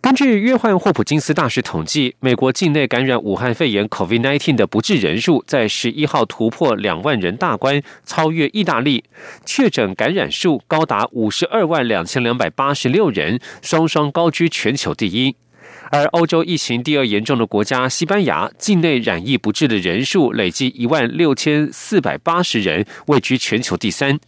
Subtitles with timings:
[0.00, 9.02] 根据约翰霍普金斯大学统计，美国境内感染武汉肺炎 （COVID-19） 的不治人数在十一号突破两万人大关，超越意大利，
[9.44, 15.34] 确诊感染数高达五十二万两千两百八十六人，双双高居全球第一。
[15.90, 24.20] 而欧洲疫情第二严重的国家西班牙，境内染疫不治的人数累计一万六千四百八十人，位居全球第三。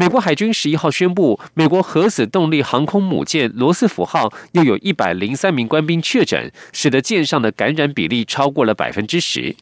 [0.00, 9.56] 美国海军十一号宣布，美国核子动力航空母舰罗斯福号又有一百零三名官兵确诊，使得舰上的感染比例超过了百分之十。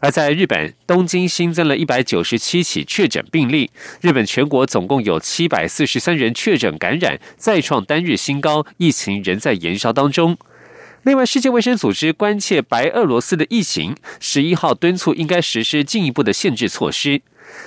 [0.00, 10.38] 而在日本东京新增了一百九十七起确诊病例，日本全国总共有七百四十三人确诊感染，再创单日新高，疫情仍在延烧当中。
[11.02, 17.22] 另外，世界卫生组织关切白俄罗斯的疫情，十一号敦促应该实施进一步的限制措施。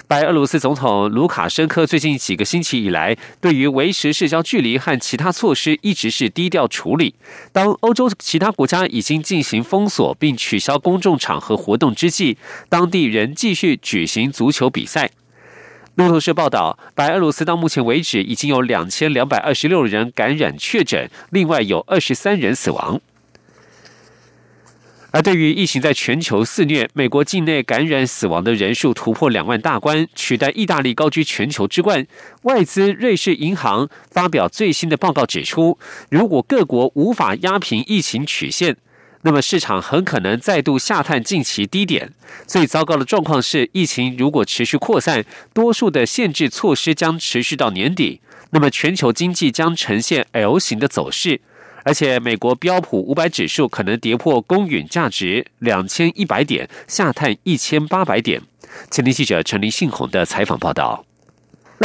[0.07, 7.15] 白俄罗斯总统卢卡申科最近几个星期以来，对于维持社交距离和其他措施一直是低调处理。
[7.51, 12.37] 当欧洲其他国家已经进行封锁并取消公众场合活动之际，
[12.69, 15.09] 当地仍继续举行足球比赛。
[15.95, 22.99] 路透社报道，白俄罗斯到目前为止已经有两千两百二十六人感染确诊，另外有二十三人死亡。
[25.15, 32.05] 而对于疫情在全球肆虐，美国境内感染死亡的人数突破两万大关，取代意大利高居全球之冠。
[32.41, 38.75] 外资瑞士银行发表最新的报告指出，如果各国无法压平疫情曲线，
[39.21, 42.11] 那么市场很可能再度下探近期低点。
[42.45, 51.39] 最糟糕的状况是，疫情如果持续扩散，多数的限制措施将持续到年底，那么全球经济将呈现 L 型的走势。
[51.85, 58.41] 而且，美国标普五百指数可能跌破公允价值两千一百点，下探一千八百点。
[58.89, 61.04] 前天记者陈林信宏的采访报道。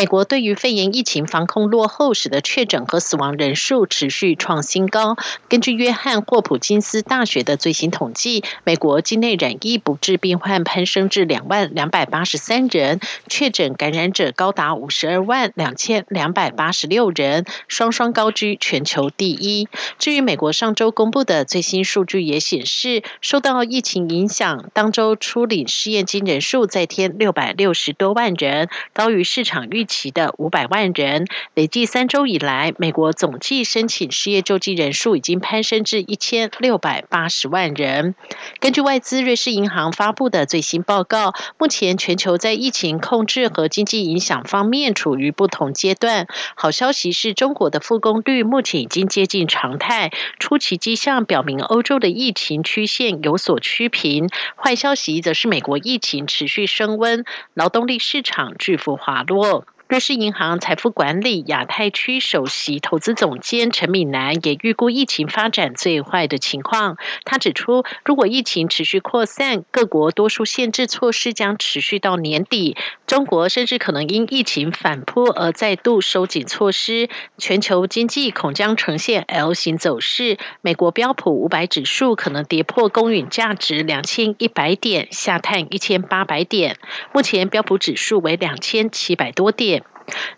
[0.01, 5.19] 美国对于肺炎疫情防控落后，使得确诊和死亡人数持续创新高。
[5.47, 19.69] 根据约翰霍普金斯大学的最新统计，美国境内染疫不治病患攀升至两万两百八十三人，确诊感染者高达五十二万两千两百八十六人，双双高居全球第一。
[19.99, 29.87] 至于美国上周公布的最新数据也显示，受到疫情影响，当周初领失业金人数再添六百六十多万人，高于市场预。
[29.91, 38.15] 预期的五百万人，累计三周以来，美国总计申请失业救济人数已经攀升至一千六百八十万人。
[38.61, 46.29] 根据外资瑞士银行发布的最新报告，目前全球在疫情控制和经济影响方面处于不同阶段。
[46.55, 54.29] 好消息是中国的复工率目前已经接近常态，初期迹象表明欧洲的疫情曲线有所趋平。
[54.55, 57.25] 坏消息则是美国疫情持续升温，
[57.55, 59.67] 劳动力市场巨幅滑落。
[59.91, 66.97] 瑞士银行财富管理亚太区首席投资总监陈敏南也预估疫情发展最坏的情况。
[67.25, 72.77] 他指出，如果疫情持续扩散，各国多数限制措施将持续到年底。
[73.09, 77.09] 中国甚至可能因疫情反扑而再度收紧措施。
[77.37, 80.39] 全球经济恐将呈现 L 型走势。
[80.61, 86.77] 美国标普五百指数可能跌破公允价值两千一百点，下探一千八百点。
[87.13, 89.80] 目前标普指数为两千七百多点。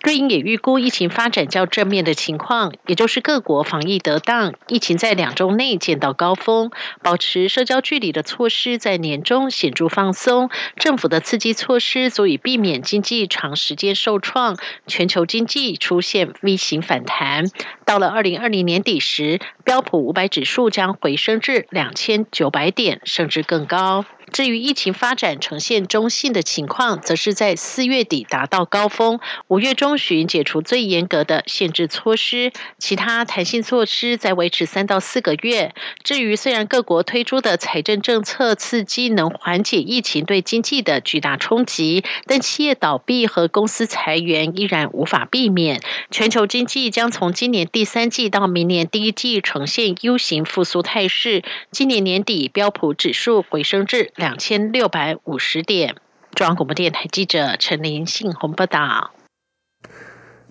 [0.02, 6.70] 瑞银也预估疫情发展较正面的情况，也就是各国防疫得当，疫情在两周内见到高峰，
[7.02, 14.56] 保持社交距离的措施在年中显著放松，政府的刺激措施足以避免经济长时间受创，
[14.86, 17.44] 全球经济出现 V 型反弹。
[17.84, 24.04] 到了二零二零年底时，标普五百指数将回升至两千九百点，甚至更高。
[24.32, 35.74] 至于疫情发展呈现中性的情况，则是在四月底达到高峰，五月中旬解除最严格的限制措施，其他弹性措施在维持三到四个月。
[36.02, 45.82] 至于虽然各国推出的财政政策刺激能缓解疫情对经济的巨大冲击，但企业倒闭和公司裁员依然无法避免。
[46.10, 51.42] 全球经济将从今年第三季到明年第一季呈现 U 型复苏态势。
[51.70, 54.10] 今年年底标普指数回升至。
[54.22, 55.96] 两千六百五十点。
[56.36, 59.10] 中央广播电台记者陈林信宏报道。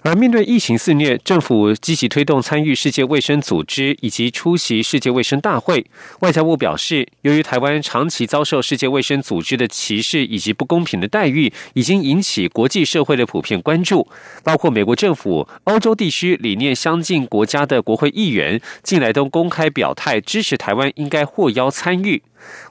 [0.04, 5.86] 而面对疫情肆虐，政府积极推动参与世界卫生组织以及出席世界卫生大会。
[6.20, 14.06] 外交部表示，由于台湾长期遭受世界卫生组织的歧视以及不公平的待遇，已经引起国际社会的普遍关注。
[14.44, 22.22] 包括美国政府、欧洲地区理念相近国家的国会议员，近来都公开表态支持台湾应该获邀参与。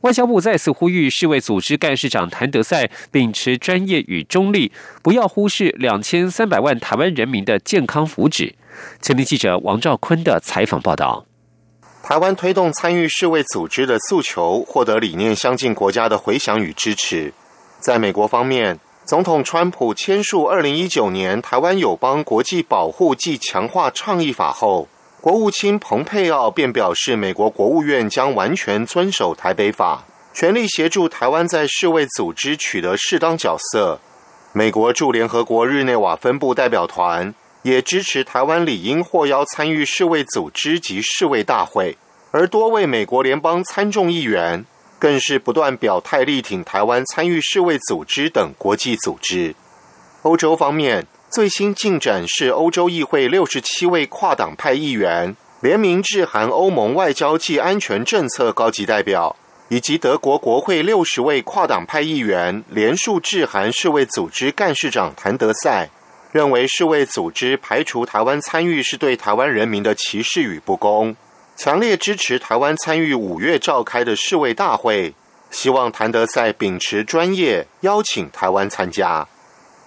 [0.02, 4.72] 外交部再次呼吁世卫组织干事长谭德赛秉持专业与中立，
[5.02, 8.54] 不要忽视两千三百万台湾人民的健康福祉。
[9.02, 11.26] 前天记者王兆坤的采访报道：
[12.02, 17.32] 台湾推动参与世卫组织的诉求，获得理念相近国家的回响与支持。
[17.78, 24.88] 在美国方面，总统川普签署二零一九年台湾友邦国际保护暨强化倡议法后。
[25.20, 30.02] 国务卿蓬佩奥便表示，美国国务院将完全遵守台北法，
[30.32, 34.00] 全力协助台湾在世卫组织取得适当角色。
[34.54, 41.98] 美国驻联合国日内瓦分部代表团也支持台湾理应获邀参与世卫组织及世卫大会，
[42.30, 44.64] 而多位美国联邦参众议员
[44.98, 49.54] 更是不断表态力挺台湾参与世卫组织等国际组织。
[50.22, 51.06] 欧洲方面。
[51.30, 59.36] 最新进展是，欧洲议会六十七位跨党派议员联名致函欧盟外交暨安全政策高级代表，
[59.68, 65.88] 以及德国国会六十位跨党派议员联署致函世卫组织干事长谭德赛，
[66.32, 71.14] 认为世卫组织排除台湾参与是对台湾人民的歧视与不公，
[71.56, 75.14] 强烈支持台湾参与五月召开的世卫大会，
[75.52, 79.28] 希望谭德赛秉持专业邀请台湾参加。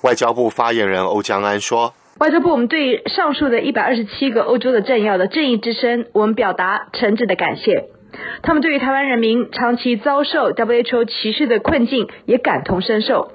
[0.04, 7.86] 外交部发言人欧江安说：“外交部，我们对上述的一百二十七个欧洲的政要的正义之声，我们表达诚挚的感谢。
[8.42, 13.32] 他们对于台湾人民长期遭受 WHO 歧视的困境也感同身受。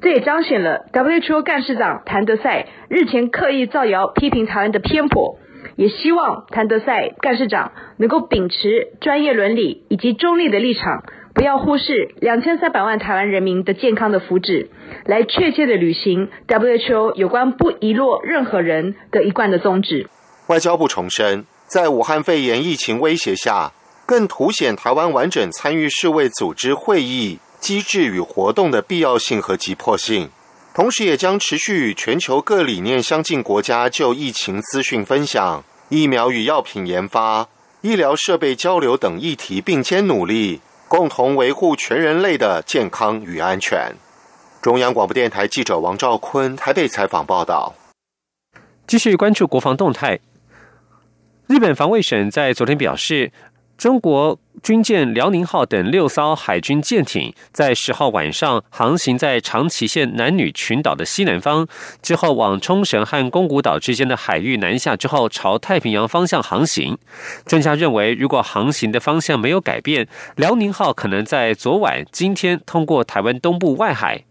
[0.00, 5.38] 这也彰显了 WHO 干事长谭德赛日前刻意造谣批评台湾的偏颇。
[5.74, 11.02] 也希望谭德赛干事长能够秉持专业伦理以及中立的立场。”
[11.34, 14.68] 不要忽视两千三百万台湾人民的健康的福祉，
[15.06, 20.08] 来确切的履行 WHO 有关不遗落任何人的一贯的宗旨。
[20.48, 23.72] 外交部重申，在武汉肺炎疫情威胁下，
[24.04, 30.28] 更凸显台湾完整参与世卫组织会议机制与活动的必要性和急迫性，
[30.74, 37.48] 同时也将持续与全球各理念相近国家就疫情资讯分享、疫苗与药品研发、
[37.80, 40.60] 医疗设备交流等议题并肩努力。
[40.92, 43.94] 共同维护全人类的健康与安全。
[44.60, 47.74] 中央广播电台记者王兆坤台北采访报道。
[48.86, 50.20] 继续关注国防动态。
[51.46, 53.32] 日本防卫省在昨天表示。
[53.76, 61.66] 中国军舰辽宁号等六艘海军舰艇在十号晚上航行在长崎县男女群岛的西南方，
[62.00, 66.96] 之后往冲绳和宫古岛之间的海域南下，之后朝太平洋方向航行。
[67.44, 74.24] 专家认为，如果航行的方向没有改变，辽宁号可能在昨晚、今天通过台湾东部外海。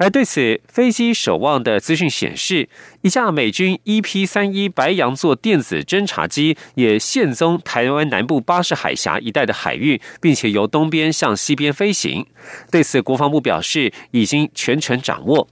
[0.00, 2.68] 而对此，飞机守望的资讯显示，
[3.02, 12.24] 一架美军 EP 三一白羊座电子侦察机也现踪台湾南部巴士海峡一带的海域，并且由东边向西边飞行。
[12.70, 15.48] 对此，国防部表示已经全程掌握。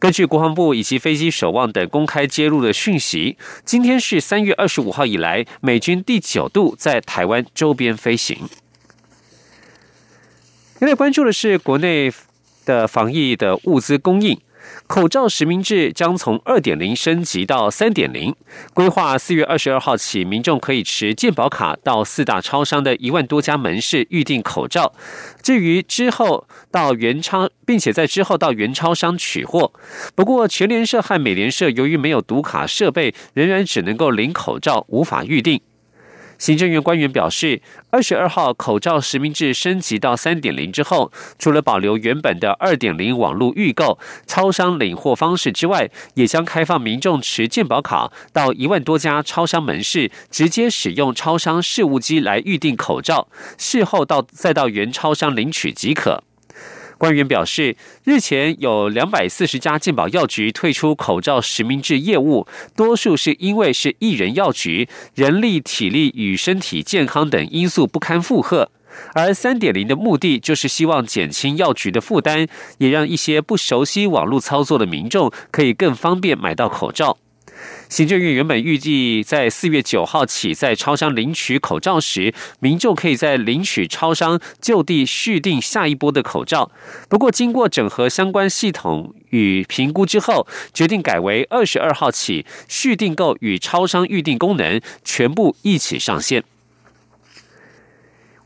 [0.00, 8.38] 根据国防部以及飞机守望等公开揭露的讯息，今天是三月二十五号以来美军第九度在台湾周边飞行。
[10.80, 12.12] 有点关注的是国内。
[12.64, 14.38] 的防疫的物资供应，
[14.86, 18.34] 口罩实名制将从二点零升级到三点零。
[18.74, 24.92] 规划四月二十二号起，民众可以持健保卡到四大超商的一万多家门市预订口罩。
[25.42, 29.72] 至于之后到原超，并且在之后到原超商取货。
[30.14, 35.60] 不过全联社和美联社由于没有读卡设备，仍然只能够领口罩，无法预定。
[36.42, 43.96] 行政院官员表示，二十二号口罩实名制升级到三点零之后，除了保留原本的二点零网络预购、
[44.26, 56.24] 超商领货方式之外，也将开放民众持健保卡到一万多家超商门市，直接使用超商事务机来预定口罩，事后到再到原超商领取即可。
[57.02, 68.70] 官员表示，日前有两百四十家健保药局退出口罩实名制业务，多数是因为是一人药局，人力、体力与身体健康等因素不堪负荷。
[69.14, 72.46] 而三点零的目的就是希望减轻药局的负担，
[72.78, 77.18] 也让一些不熟悉网络操作的民众可以更方便买到口罩。
[77.92, 86.70] 行政院原本预计在四月九号起，在超商领取口罩时，民众可以在领取超商就地续订下一波的口罩。
[87.10, 96.42] 不过，经过整合相关系统与评估之后，决定改为二十二号起，续订购与超商预订功能全部一起上线。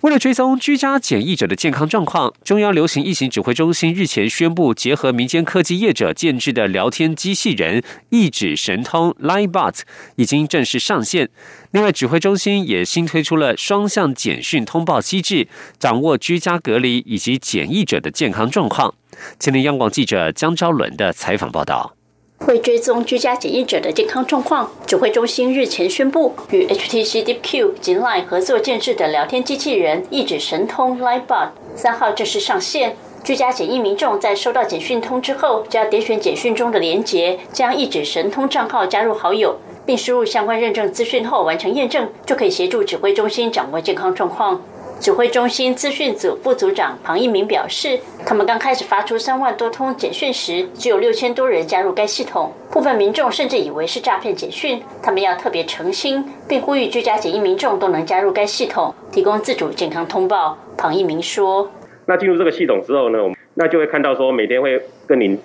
[0.02, 9.80] 为了追踪居家检疫者的健康状况，中央流行疫情指挥中心日前宣布，结合民间科技业者建制的聊天机器人“一指神通 ”（LineBot）
[10.16, 11.30] 已经正式上线。
[11.70, 15.48] 另外，指挥中心也新推出了双向简讯通报机制，
[15.78, 18.94] 掌握居家隔离以及检疫者的健康状况。
[19.40, 21.94] 前天央广记者江昭伦的采访报道。
[22.40, 32.94] 为追踪居家检疫者的健康状况，指挥中心日前宣布，与 HTC DeepQ 及 Line 合作建制的聊天机器人“一指神通 LineBot” 三号正式上线。
[33.24, 44.62] 居家检疫民众在收到简讯通知后，只要点选简讯中的连结，将“一指神通”账号加入好友，并输入相关认证资讯后完成验证，就可以协助指挥中心掌握健康状况。
[44.98, 54.82] 指挥中心资讯组副组长庞一鸣表示，他们刚开始发出三万多通简讯时，只有六千多人加入该系统，部分民众甚至以为是诈骗简讯。
[55.02, 60.58] 他们要特别诚心，并呼吁居家检疫民众都能加入该系统，提供自主健康通报。
[60.78, 61.70] 庞一鸣说
[62.06, 65.38] ：“那进入这个系统之后呢，我那就会看到说每天会跟您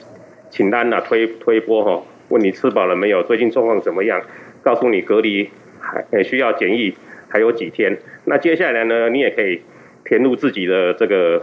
[0.49, 4.21] 请单呐推推波哈，问你吃饱了没有，最近状况怎么样，
[4.63, 5.49] 告诉你隔离
[6.09, 6.95] 还需要检疫。”
[7.33, 9.09] 还有几天，那接下来呢？
[9.09, 9.61] 你也可以
[10.05, 11.41] 填入自己的这个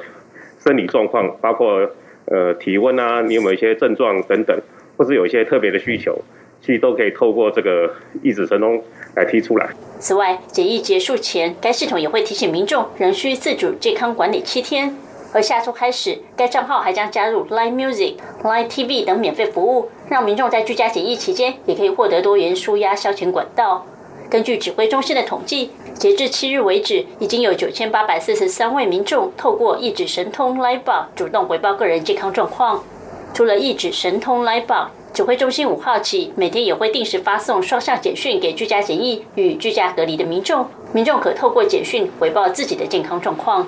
[0.60, 1.90] 生理状况，包括
[2.26, 4.56] 呃体温啊，你有没有一些症状等等，
[4.96, 6.16] 或是有一些特别的需求，
[6.60, 7.92] 其实都可以透过这个
[8.22, 8.82] 一指神通
[9.16, 9.68] 来提出来。
[9.98, 14.94] 此外，检疫结束前，该系统也会提醒民众仍需自主健康管理七天。
[15.34, 23.84] 而下周开始，该账号还将加入 Line Music、Line TV 等免费服务，让民众在居家检疫期间也可以获得多元舒压消遣管道。
[24.30, 32.84] 根据指挥中心的统计，截至七日为止，已经有九千八百四十三位民众透过一指神通 Live b o 主动回报个人健康状况。
[33.32, 43.66] 除了一指神通 Live b o 指挥中心五号起每天也会定时发送双向简讯给居家检疫与居家隔离的民众，民众可透过简讯回报自己的健康状况。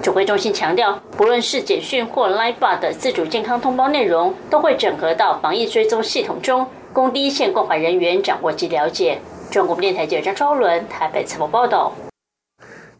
[0.00, 9.18] 指挥中心强调，不论是简讯或 Live b o 的自主健康通报内容，都会整合到防疫追踪系统中，供第一线关怀人员掌握及了解。
[9.50, 11.92] 中国电台记者张昭伦台北采访报道。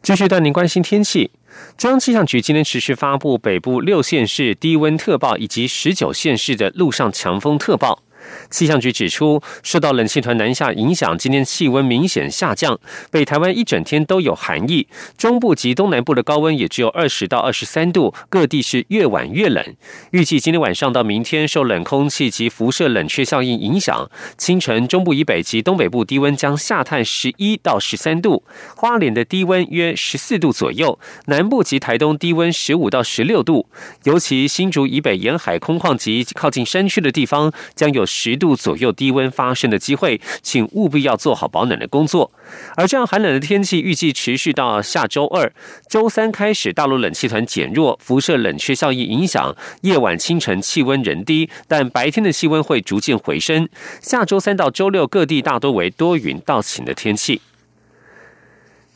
[0.03, 1.31] 继续带您关心天气。
[1.77, 8.03] 中央气象局今天持续发布北部六县市低温特报，以及十九县市的路上强风特报。
[8.51, 12.79] 气象局指出，受到冷气团南下影响，今天气温明显下降，
[13.11, 19.63] 北台湾一整天都有寒意，中部及东南部的高温也只有二十到二十三度，各地是越晚越冷。
[20.11, 28.43] 预计今天晚上到明天，受冷空气及辐射冷却效应影响，清晨中部以北及东北部低温将下探十一到十三度，
[28.77, 33.69] 花莲的低温约十四度左右，南部及台东低温十五到十六度，
[34.05, 38.05] 尤其新竹以北沿海空旷及靠近山区的地方将有。
[38.19, 42.33] 十度左右低温发生的机会，请务必要做好保暖的工作。
[42.77, 45.53] 而这样寒冷的天气预计持续到下周二、
[45.87, 53.69] 周三开始，大陆冷气团减弱，辐射冷却效应影响，夜晚、清晨气温仍低，但白天的气温会逐渐回升。
[54.01, 57.43] 下周三到周六，各地大多为多云到晴的天气。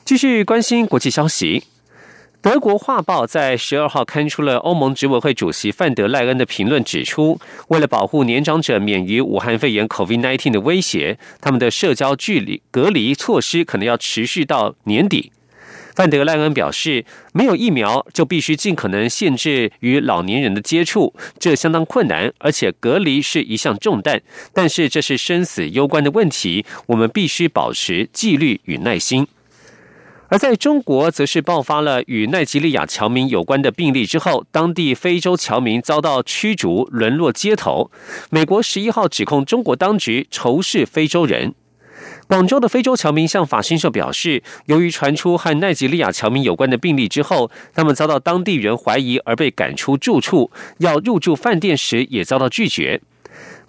[0.05, 1.65] 继续关心国际消息。
[2.43, 15.31] 德国《画报》在十二号刊出了欧盟执委会主席范德赖恩的评论，指出，为了保护年长者免于武汉肺炎 （COVID-19） 的威胁，他们的社交距离隔离措施可能要持续到年底。
[15.95, 17.05] 范德赖恩表示，
[17.35, 24.23] 没有疫苗就必须尽可能限制与老年人的接触，这相当困难，而且隔离是一项重担。
[24.55, 29.27] 但是这是生死攸关的问题，我们必须保持纪律与耐心。
[30.31, 37.91] 而在中国，则是爆发了与奈及利亚侨民有关的病例之后，当地非洲侨民遭到驱逐，沦落街头。
[38.31, 41.53] 美国十一号指控中国当局仇视非洲人。
[42.29, 53.01] 广州的非洲侨民向法新社表示，由于传出和奈及利亚侨民有关的病例之后，他们遭到当地人怀疑而被赶出住处，要入住饭店时也遭到拒绝。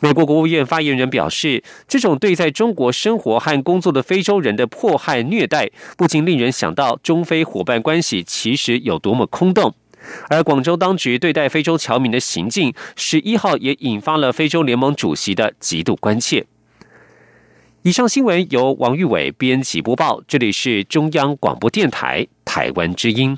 [0.03, 9.75] 美国国务院发言人表示，这种对在中国生活和工作的非洲人的迫害虐待，不禁令人想到中非伙伴关系其实有多么空洞。
[10.27, 16.47] 而广州当局对待非洲侨民的行径，十一号也引发了非洲联盟主席的极度关切。
[17.83, 23.37] 以上新闻由王玉伟编辑播报，这里是中央广播电台台湾之音。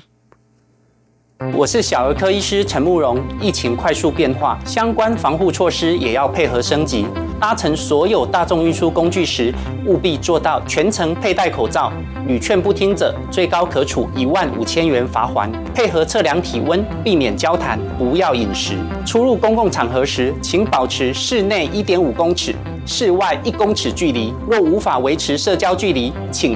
[1.40, 3.20] 我是小儿科医师陈慕容。
[3.40, 7.06] 疫情快速变化，相关防护措施也要配合升级。
[7.40, 9.52] 搭乘所有大众运输工具时，
[9.84, 11.92] 务必做到全程佩戴口罩。
[12.28, 15.50] 屡劝不听者，最高可处一万五千元罚款。
[15.74, 18.74] 配合测量体温，避免交谈，不要饮食。
[19.04, 22.54] 出入公共场合时，请保持室内一点五公尺、
[22.86, 24.32] 室外一公尺距离。
[24.48, 26.52] 若无法维持社交距离，请。